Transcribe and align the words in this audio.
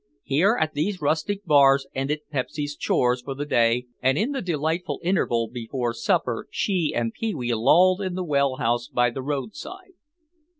Here, 0.23 0.57
at 0.59 0.73
these 0.73 0.99
rustic 0.99 1.45
bars, 1.45 1.85
ended 1.93 2.21
Pepsy's 2.33 2.75
chores 2.75 3.21
for 3.21 3.35
the 3.35 3.45
day 3.45 3.85
and 4.01 4.17
in 4.17 4.31
the 4.31 4.41
delightful 4.41 4.99
interval 5.03 5.47
before 5.47 5.93
supper 5.93 6.47
she 6.49 6.91
and 6.95 7.13
Pee 7.13 7.35
wee 7.35 7.53
lolled 7.53 8.01
in 8.01 8.15
the 8.15 8.25
wellhouse 8.25 8.89
by 8.91 9.11
the 9.11 9.21
roadside. 9.21 9.93